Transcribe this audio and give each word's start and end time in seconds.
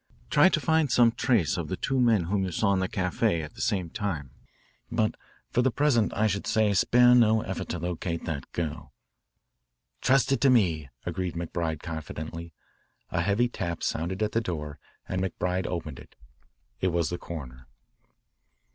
Try 0.31 0.49
to 0.49 0.59
find 0.59 0.89
some 0.91 1.11
trace 1.11 1.57
of 1.57 1.67
the 1.67 1.77
two 1.77 1.99
men 1.99 2.23
whom 2.23 2.43
you 2.43 2.51
saw 2.51 2.73
in 2.73 2.79
the 2.79 2.87
caf=82 2.89 3.43
at 3.43 3.53
the 3.53 3.61
same 3.61 3.91
time. 3.91 4.31
But 4.91 5.13
for 5.51 5.61
the 5.61 5.69
present 5.69 6.11
I 6.15 6.25
should 6.25 6.47
say 6.47 6.73
spare 6.73 7.13
no 7.13 7.41
effort 7.41 7.69
to 7.69 7.77
locate 7.77 8.25
that 8.25 8.51
girl." 8.51 8.93
"Trust 10.01 10.31
it 10.31 10.41
to 10.41 10.49
me," 10.49 10.89
agreed 11.05 11.35
McBride 11.35 11.83
confidently. 11.83 12.51
A 13.11 13.21
heavy 13.21 13.47
tap 13.47 13.83
sounded 13.83 14.23
at 14.23 14.31
the 14.31 14.41
door 14.41 14.79
and 15.07 15.21
McBride 15.21 15.67
opened 15.67 15.99
it. 15.99 16.15
It 16.79 16.87
was 16.87 17.11
the 17.11 17.19
coroner. 17.19 17.67